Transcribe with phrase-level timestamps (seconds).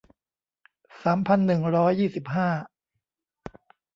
[1.03, 2.49] สามพันหนึ่งร้อยยี่สิบห้า